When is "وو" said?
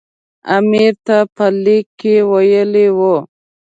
2.97-3.15